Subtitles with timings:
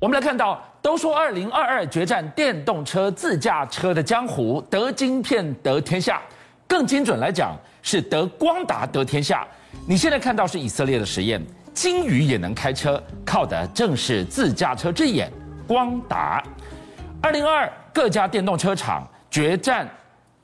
[0.00, 6.22] 我们来看到，都说二零二二决战电动车、自驾车的江湖，得晶片得天下，
[6.68, 9.44] 更精准来讲是得光达得天下。
[9.88, 15.32] 你现在看到是以色列的实验，鲸鱼也能开车，靠的正是自驾车之眼
[15.66, 16.44] 光达。
[17.20, 19.88] 二零二二各家电动车厂决战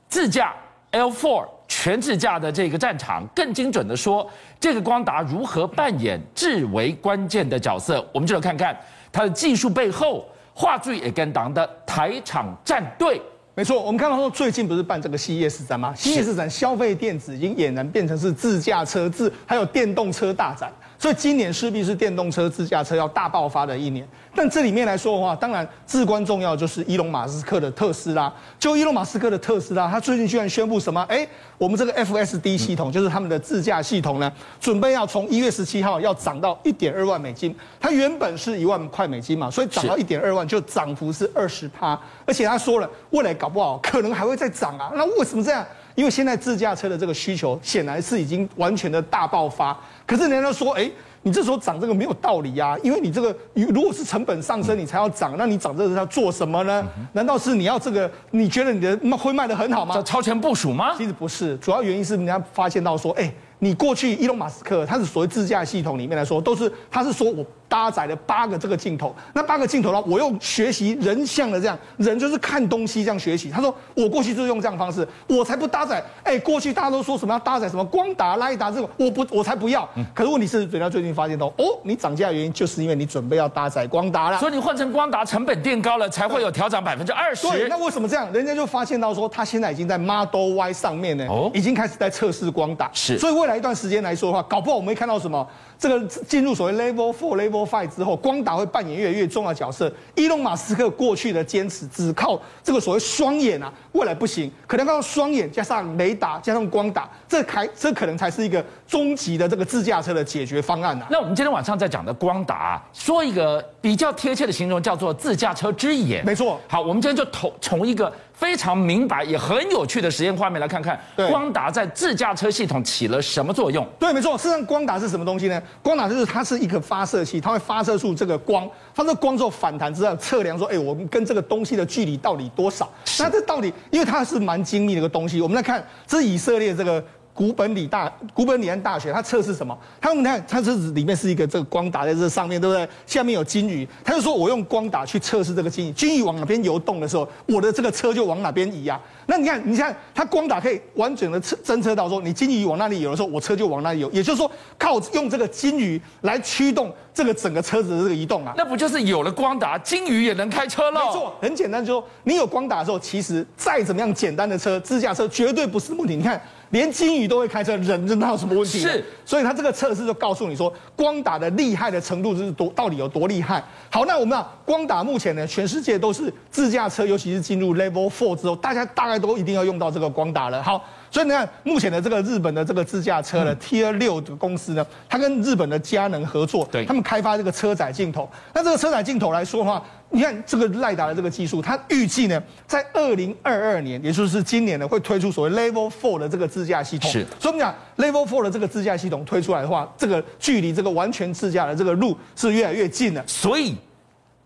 [0.09, 0.53] 自驾
[0.91, 4.29] L4 全自驾的这个战场，更精准的说，
[4.59, 8.05] 这个光达如何扮演至为关键的角色？
[8.13, 8.77] 我们就来看看。
[9.15, 13.21] 它的技术背后，话剧也跟党的台场战队，
[13.53, 13.81] 没错。
[13.81, 20.69] 我们看到说，最近不是办这个 CES 展吗？CES 展消费电子已经俨然变成是自驾车、自还有电动车大展。
[20.97, 24.07] 所以今年势必是电动车、自驾车要大爆发的一年。
[24.33, 28.31] 但这里面来说的话，当然至关重要就是伊隆马斯克的特斯拉。
[28.59, 31.01] 就伊隆马斯克的特斯拉，他最近居然宣布什么？
[31.07, 31.25] 哎，
[31.57, 37.55] 我们这个 FSD 系统，就是他们的自驾系统呢，准备要从一月十七号要涨到一点二万美金。
[37.79, 41.97] 它原本是一万块美金嘛，所以涨到一点二万，就涨幅是二十趴。
[42.25, 44.91] 而且他说了，未来搞不好可能还会再涨啊。
[44.95, 45.65] 那为什么这样？
[45.95, 49.75] 因为现在自驾车的这个需求显然是已经完全的大爆发。
[50.05, 50.89] 可是人家说，哎，
[51.23, 56.85] 你这时候涨这个没有道理呀，因为你这个如果是成本上升，你才要涨，那你涨这个是要做什么呢？
[57.13, 58.09] 难道是你要这个？
[58.31, 59.99] 你觉得你的会卖得很好吗？
[60.03, 60.93] 超前部署吗？
[60.97, 63.33] 其实不是，主要原因是人家发现到说，哎，
[63.65, 67.43] 你过去伊隆马斯克他是所谓自驾系统里面来说，都是他是说我。
[67.67, 69.99] 搭载了八个这个镜头，那八个镜头呢？
[70.05, 73.49] 我用学习人像的这样，人就是看东西这样学习。
[73.49, 76.01] 他说我过去就是用这样的方式，我才不搭载。
[76.23, 79.89] 哎，过去大家都说什么要搭载什么光达、雷达这种，我不，我才不要。
[80.13, 87.49] 可是问题是，人家最近发现到，哦，你涨价的原因就是因为你准备要搭载光达了，所以你换成光达成本垫高了，才会有调涨百分之二十。
[87.49, 88.31] 对，那为什么这样？
[88.31, 92.91] 人家就发现到说，他现在已经在 Model Y 上面呢，已经开始在测试光达。
[92.93, 95.47] 是，所以未来一段时间来说的话，搞不好我们会看到什么？
[95.77, 99.91] 这个进入所谓 Level Four、Level Five 之后，光达会扮演越来越重要的角色。
[100.15, 111.07] 伊隆马斯克过去的坚持只靠这个所谓双眼啊，未来不行，可能靠双眼加上雷达加上光达，这开这可能才是一个终极的这个自驾车的解决方案啊。
[111.09, 116.25] 那我们今天晚上在讲的光达，说一个比较贴切的形容，叫做自驾车之眼。
[116.25, 116.59] 没错。
[116.67, 118.11] 好，我们今天就从从一个。
[118.35, 123.87] 非常明白也很有趣的实验画面来看看，光达在自驾车系统起了什么作用？
[123.97, 124.37] 对，没错。
[124.37, 125.61] 事实上，光达是什么东西呢？
[125.81, 132.91] 光达就是它是一个发射器，它会发射出这个光，发射光之后反弹之后测量说，哎，我们跟这个东西的距离到底多少？
[133.19, 137.03] 那这到底，因为它是蛮精密的一个东西，我们来看，这是以色列这个。
[137.35, 139.77] 古本里大古本里安大学，他测试什么？
[139.99, 142.87] 他们看，它这里面是一个这个光打在这上面，对不对？
[143.05, 148.97] 下面有金鱼，他就说我用光打去测试这个金鱼，金鱼往哪边游动的时候，我的这个车就往哪边移啊。
[149.27, 154.11] 那你看，你看，它光打可以完整的测侦测到说，你金鱼往那里游的时候，我车就往那里游。
[154.11, 158.53] 也就是说，靠用这个金鱼来驱动这个整个车子的这个移动啊。
[158.57, 161.05] 那不就是有了光打，金鱼也能开车了？
[161.05, 166.15] 没错，很简单，就是说你有光打的时候，其实再怎么样简单的车，自驾车绝对不是目的。
[166.15, 166.41] 你看。
[166.71, 168.79] 连金鱼都会开车，人知道有什么问题？
[168.79, 173.63] 是，所以他这个测试就告诉你说，光打的厉害的程度是多，到底有多厉害？
[173.89, 180.61] 好，那我们啊，光打目前呢，全世界都是自驾车，尤其是进入 Level Four 之后，大家大概都一定要用到这个光达了。
[180.61, 180.83] 好。
[181.11, 188.29] 所以你看，目前的这个日本的这个自驾车的 Tier 六的公司呢，它跟日本的佳能合作，对，他们开发这个车载镜头。
[188.53, 197.09] 那这个车载镜头来说的话，你看这个赖达的这个技术，它预计呢，在二零二二年，也就是今年呢，会推出所谓 Level Four 的这个自驾系统。
[197.09, 203.23] 是，所以我们讲 Level Four 的这个自驾系统推出来的话，这个距离这个完全自驾的这个路是越来越近了。
[203.25, 203.77] 所以。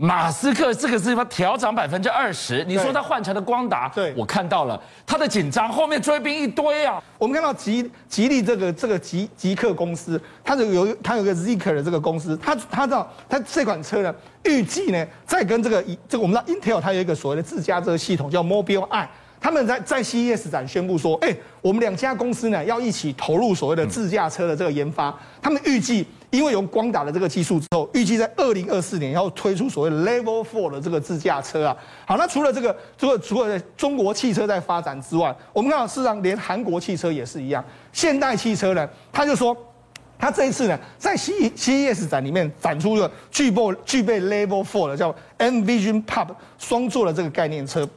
[0.02, 7.04] 马斯克这个是他调涨百分之二十，你说他换成了光达，对，我看到了他的紧张，后面追兵一堆啊。
[7.18, 19.06] 我们看到吉吉利这个这个吉吉克公司，它有有它有个 Zeekr 的这个公司，它它知道它这款车呢，预计呢在跟这个这个我们知道 Intel 它有一个所谓的自驾车系统叫 Mobileye，
[19.42, 26.08] 他们在在 CES 展宣布说，哎，我们两家公司呢要一起投入所谓的自驾车的这个研发，他们预计。
[26.32, 31.76] 因为用光达的这个技术之后，预计在二零二四年要推出所谓 Level Four 的这个自驾车啊。
[32.06, 37.64] 好，那除了这个，除了除了中国汽车在发展之外，我们看到事实上连韩国汽车也是一样。
[37.92, 39.56] 现代汽车呢，他就说，
[40.20, 46.28] 他这一次呢，在 CES 展里面展出了具备具备 Level Four 的叫 Envision Pub
[46.58, 47.90] 双座的这个概念车。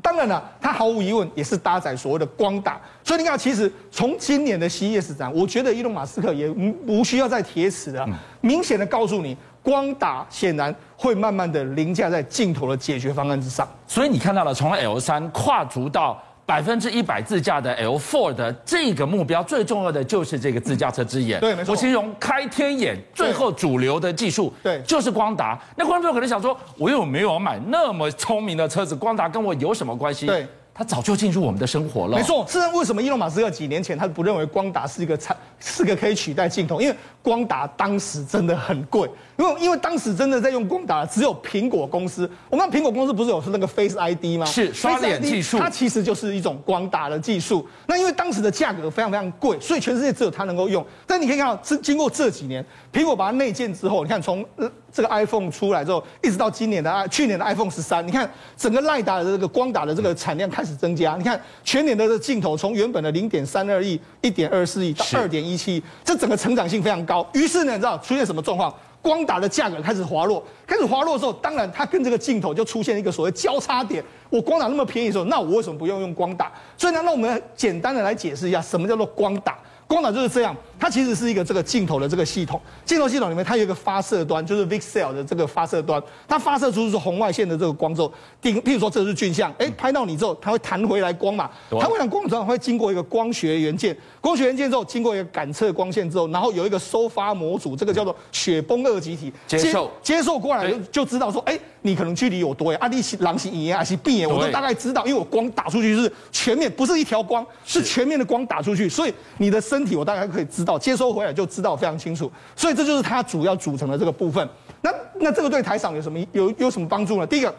[0.00, 8.08] 当然了，它毫无疑问也是搭载所谓的光打，所以你看，其实从今年的 CES 展，我觉得伊隆马斯克也无需要再铁齿了，
[8.40, 13.68] 明显的告诉你，光打显然会慢慢的凌驾在镜头的解决方案之上。
[13.86, 21.40] 所以你看到了，从 L 三跨足到百分之一百自驾的 L4 的这个目标，最重要的就是这个自驾车之眼。
[21.40, 21.72] 对，没错。
[21.72, 25.58] 我形容开天眼，最后主流的技术，对，就是光达。
[25.76, 30.26] 那观众朋友可能想说，我又没有买那么聪明的车子，光达跟我有什么关系？
[30.26, 30.46] 对。
[30.74, 32.16] 它早就进入我们的生活了。
[32.16, 36.80] 没错，是为什么伊隆马斯克几年前他不认为光达是一个产是个可以取代镜头？
[36.80, 39.08] 因为光达当时真的很贵，
[39.38, 42.28] 因为因为当时真的在用光达只有苹果公司。
[42.50, 44.44] 我们苹果公司不是有是那个 Face ID 吗？
[44.44, 47.64] 是刷脸技术，它其实就是一种光达的技术。
[47.86, 50.84] 那因为当时的价格非常非常贵，所以全世界只有它能够用。
[51.06, 54.44] 但你可以看到，这经过这几年，苹果把它内建之后，你看从
[54.92, 61.14] 这个 iPhone 出来之后，一直到今年的啊，去年的 iPhone 十三，你看整个赖达的这个光达的这个产量开始增加。
[61.16, 67.11] 你看全年的这个镜头从原本的零点三二亿、一点二四亿到二点一七亿，这整个成长性非常高。
[67.34, 68.72] 于是呢，你知道出现什么状况？
[69.00, 74.00] 光打的价格开始滑落，开始滑落的时候，当然它跟这个镜头就出现一个所谓交叉点。
[74.30, 76.52] 我光打那么便宜的时候，那我为什么不用用光打？
[76.78, 79.58] 所以呢，那我们简单的来解释一下，什么叫做光打？
[79.88, 82.60] 光打就是这样，它其实是一个这个镜头的这个系统。
[82.84, 109.80] 镜头系统里面它有一个发射端，就是 VCSEL 的这个发射端，它发射出是红外线的这个光之后，顶，譬如说这是俊相，哎，拍到你之后，它会弹回来光嘛，它会让光之后会经过一个光学元件，光学元件之后经过一个感测光线之后，然后有一个收发模组，这个叫做雪崩二极体接受接受过来就就知道说，哎，你可能距离有多远，啊，你是狼是眼还是闭眼，我都大概知道，因为我光打出去是全面，不是一条光，是全面的光打出去，所以你的身。
[109.82, 114.48] 体我大概可以知道，接收回来就知道非常清楚，所以这就是它主要组成的这个部分。
[114.80, 117.26] 那那这个对台厂有什么有有什么帮助呢？
[117.26, 117.54] 第一个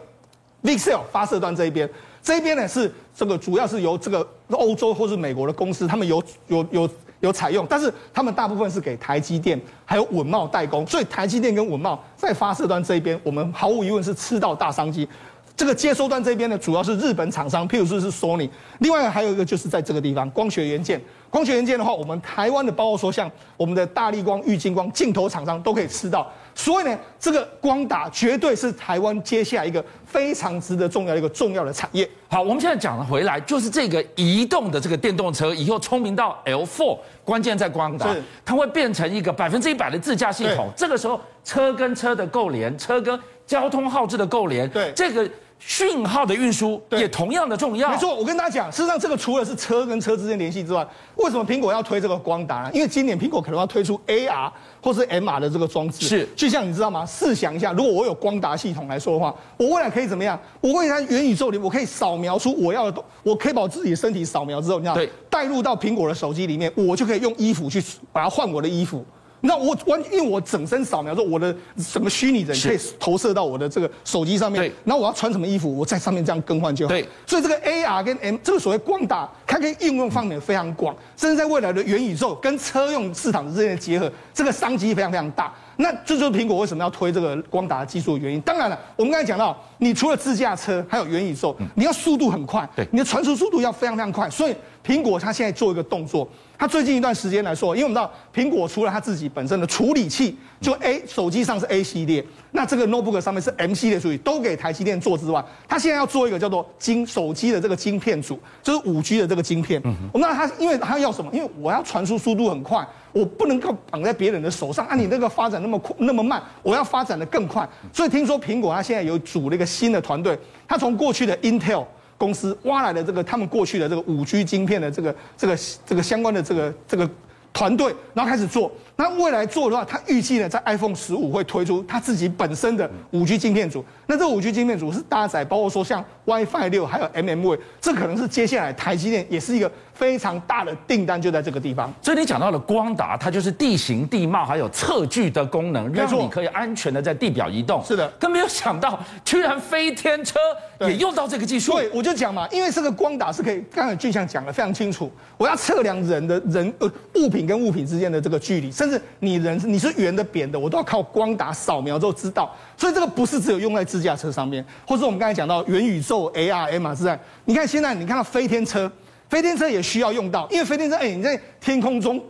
[0.62, 1.88] ，VCSEL 发射端这一边，
[2.22, 6.88] 这一边呢是这个主要是由这个欧洲或是美国的公司，他们有有有
[7.20, 15.08] 有采用，但是他们大部分是给台积电还有稳懋代工，所以台积电跟稳懋在发射端这一边，我们毫无疑问是吃到大商机。
[15.56, 21.00] 这个接收端这边呢，主要是日本厂商，譬如说是 Sony，另外还有一个就是在这个地方光学元件。
[21.30, 32.08] 光学元件的话，我们台湾的包括说像我们的大力光、玉金光镜头厂商都可以吃到，所以呢，这个光达绝对是台湾接下来一个非常值得重要的一个重要的产业。
[32.28, 38.14] 好，我们现在讲了回来，就是这个移动的这个电动车以后聪明到 L4，关键在光达，
[38.44, 40.68] 它会变成一个百分之一百的自驾系统。
[40.76, 45.28] 这个时候，车跟车的构联，车跟交通号志的构联，对这个。
[45.66, 47.90] 讯号的运输也同样的重要。
[47.90, 52.70] 没错，我跟大家讲，事实上这个除了是车跟车之间联系之外，为什么苹果要推这个光达呢？
[52.74, 54.50] 因为今年苹果可能要推出 AR
[54.82, 56.06] 或是 MR 的这个装置。
[56.06, 57.04] 是，就像你知道吗？
[57.06, 60.38] 试想一下，如果我有光达系统来说的话，我未来可以怎么样？
[60.60, 67.82] 我未来元宇宙里，我可以扫描出我要的，我可以把我自己的身体扫描之后，你知道，对，带入到苹果的手机里面，我就可以用衣服去
[68.12, 69.04] 把它换我的衣服。
[69.46, 74.62] 那我完，因为我整身扫描之后，我的什么虚拟人可以投射到我的这个手机上面。
[74.62, 74.72] 对。
[74.84, 76.88] 然后我要穿什么衣服，我在上面这样更换就好。
[76.88, 77.06] 对。
[77.26, 85.52] 所以这个 AR 跟 M 这个所谓光打，它可以应用方面非常广，甚至在未来的元宇宙跟车用市场之间的结合，这个商机非常非常大。
[85.76, 88.40] 那这就是苹果为什么要推这个光达技术的原因。
[88.42, 94.30] 当然了，我们刚才讲到，你除了自驾车，还有元宇宙，你要速度很快，对，你的传输速度要非常非常快。
[94.30, 94.54] 所以
[94.84, 96.28] 苹果它现在做一个动作。
[96.56, 109.82] 它最近一段时间来说，因为我们知道苹果除了它自己本身的处理器，就 A 手机上是 A 系列，那这个 notebook 上面是 M 系列处理，都给台积电做之外，它现在要做一个叫做晶手机的这个晶片组，就是五 G 的这个晶片。
[110.12, 111.28] 我们知道它，因为它要什么？
[111.34, 114.94] 因为我要传输速度很快，我不能够绑在别人的手上啊！
[114.94, 117.68] 你那个发展那么快那么慢，我要发展的更快。
[117.92, 120.38] 所以听说苹果它现在有组了一个新的团队，
[120.68, 121.84] 它从过去的 Intel。
[122.16, 127.08] 公司挖来的这个，他们过去的这个五 G 晶片的这个这个这个相关的这个这个
[127.52, 128.70] 团队，然后开始做。
[128.96, 133.84] 那未来做的话，他预计呢，在 iPhone 十五会推出他自己本身的五 G 晶片组。
[134.06, 141.92] 那这五 G 晶片组是搭载，包括说像 WiFi 六，还有 mmWave，这可能是接下来台积电也是一个非常大的订单，就在这个地方。
[142.00, 147.84] 所以你讲到了光达，它就是地形地貌还有测距的功能，让你可以安全的在地表移动。
[147.84, 150.38] 是的，更没有想到，居然飞天车
[150.80, 151.72] 也用到这个技术。
[151.72, 158.70] 对，我就讲嘛，因为这个光打是可以，刚才俊相讲的非常清楚，我要测量人的人呃物品跟物品之间的这个距离。
[158.70, 168.90] 甚至你人你是圆的扁的，我都要靠光打扫描之后知道，所以这个不是只有用在自驾车上面，或者我们刚才讲到元宇宙 AR MR 是在，你看现在你看到飞天车，
[169.28, 172.22] 飞天车也需要用到，因为飞天车哎你在天空中。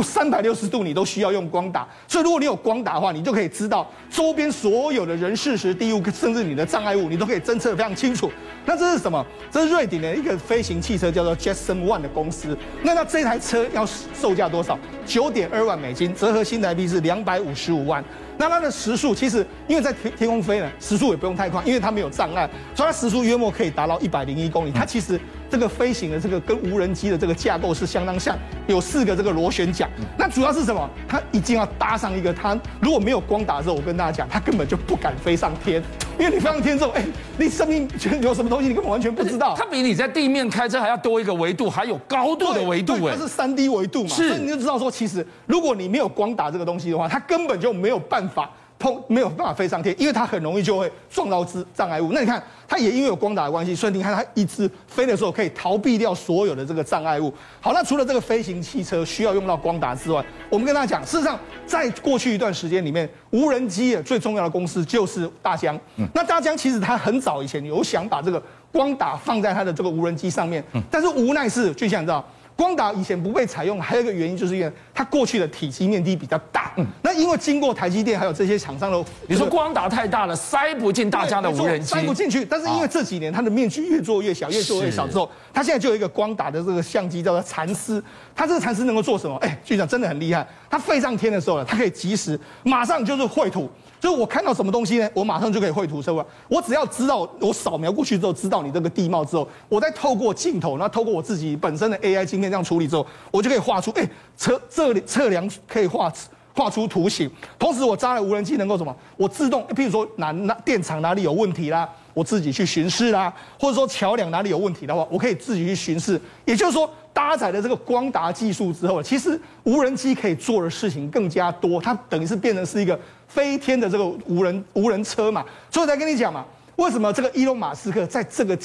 [0.00, 8.30] 三百六十度你都需要用光打，所以如果你有光打的话，你就可以知道周边所有的人事时地物，甚至你的障碍物，你都可以侦测得非常清楚。
[8.64, 9.26] 那这是什么？
[9.50, 12.56] 这是瑞典的一个飞行汽车，叫做 Jetson One 的公司。
[12.82, 14.78] 那那这台车要售价多少？
[15.04, 18.04] 九点二万美金，折合新台币是两百五十五万。
[18.38, 24.72] 那它的时速其实因为在天天空飞呢，时速也不用太快，因为它没有障碍，所以它时速约莫可以达到一百零一公里。
[24.72, 25.20] 它其实。
[25.52, 28.34] 这个飞行的这个跟无人机的这个架构是相当像，
[28.66, 29.86] 有四个这个螺旋桨。
[30.16, 30.88] 那主要是什么？
[31.06, 35.82] 它一定要搭上一个，它如果没有光达的时候，我跟大家讲，它根本就不敢飞上天，
[36.18, 37.04] 因为你飞上天之后，哎，
[37.36, 37.86] 你生命
[38.22, 39.54] 有什么东西，你根本完全不知道。
[39.54, 48.48] 它比你在地面开车还要多一个维度，还有高度的维度，哎，它是三 D 维度嘛，所以你就知道说，其实如果你没有光打这个东西的话，它根本就没有办法。
[48.82, 52.10] 碰没有办法飞上天，因为它很容易就会撞到障障碍物。
[52.12, 57.32] 那你看，它也因为有光达的关系，所以你看它一直飞的时候可以逃避掉所有的这个障碍物。
[57.60, 65.78] 好，那除了这个飞行汽车需要用到光达之外，我们跟大家讲，事实上在过去一段时间里面，无人机的最重要的公司就是大疆。
[65.96, 72.24] 嗯，那大疆其实它很早以前有想把这个光达放在它的这个无人机上面，嗯，但是无奈是，就像你知道。
[72.54, 76.72] 光达以前不被采用，还有一个原因，就是因为它过去的体积面积比较大。
[76.76, 82.44] 嗯，那因为经过台积电还有这些厂商的，你说光达太大了，塞不进大家的无人机，塞不进去。
[82.44, 88.02] 但是因为这几年它的面积越做越小，越做越小之后，它现在就有一个光达的这个相机叫做蚕丝。
[88.34, 89.36] 它这个蚕丝能够做什么？
[89.36, 90.46] 哎，局长真的很厉害。
[90.70, 93.70] 它飞上天的时候呢，它可以及时马上就是绘图。
[94.02, 96.24] 就是我看到什么东西呢，我马上就可以绘图出来。
[96.48, 104.04] 我只要知道，我扫描过去之后，知道你这个地貌之后，我再透过镜头，然后透过我自己本身的 AI 晶片这样处理之后，我就可以画出，哎，
[104.36, 106.12] 测这里测量可以画
[106.52, 107.30] 画出图形。
[107.60, 108.92] 同时，我扎了无人机能够什么？
[109.16, 116.20] 我自动，譬如说哪哪电厂哪里有问题啦，我自己去巡视啦，或者说桥梁哪里有问题的话，我可以自己去巡视。
[116.44, 116.90] 也就是说。
[117.12, 125.44] 搭载了这个光达技术之后，其实无人机可以做的事情更加多，它等于是变成是一个飞天的这个无人无人车嘛。
[125.70, 126.44] 所以才跟你讲嘛，
[126.76, 128.58] 为什么这个伊隆马斯克在这个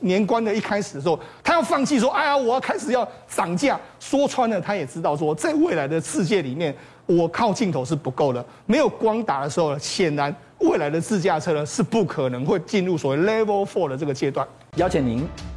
[0.00, 3.78] 年关的一开始的时候，他要放弃说，哎呀，我要开始要涨价。
[4.00, 6.74] 说穿了，他也知道说，在未来的世界里面，
[7.06, 14.46] 我靠镜头是不够的，没有光达的时候，显然未来的自驾车呢是不可能会进入所谓 Level Four 的这个阶段。
[14.76, 15.24] 邀请您